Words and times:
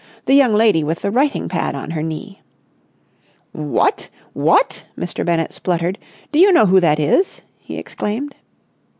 The 0.25 0.33
young 0.33 0.55
lady 0.55 0.83
with 0.83 1.01
the 1.03 1.11
writing 1.11 1.47
pad 1.47 1.75
on 1.75 1.91
her 1.91 2.01
knee." 2.01 2.41
"What! 3.51 4.09
What!" 4.33 4.83
Mr. 4.97 5.23
Bennett 5.23 5.53
spluttered. 5.53 5.99
"Do 6.31 6.39
you 6.39 6.51
know 6.51 6.65
who 6.65 6.79
that 6.79 6.99
is?" 6.99 7.43
he 7.59 7.77
exclaimed. 7.77 8.33